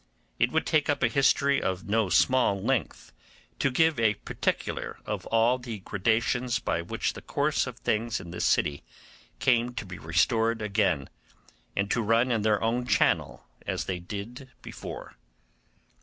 It 0.39 0.51
would 0.51 0.65
take 0.65 0.89
up 0.89 1.03
a 1.03 1.07
history 1.07 1.61
of 1.61 1.87
no 1.87 2.09
small 2.09 2.59
length 2.59 3.11
to 3.59 3.69
give 3.69 3.99
a 3.99 4.15
particular 4.15 4.97
of 5.05 5.27
all 5.27 5.59
the 5.59 5.77
gradations 5.77 6.57
by 6.57 6.81
which 6.81 7.13
the 7.13 7.21
course 7.21 7.67
of 7.67 7.77
things 7.77 8.19
in 8.19 8.31
this 8.31 8.43
city 8.45 8.81
came 9.37 9.75
to 9.75 9.85
be 9.85 9.99
restored 9.99 10.59
again, 10.59 11.07
and 11.75 11.91
to 11.91 12.01
run 12.01 12.31
in 12.31 12.41
their 12.41 12.63
own 12.63 12.87
channel 12.87 13.43
as 13.67 13.85
they 13.85 13.99
did 13.99 14.49
before. 14.63 15.17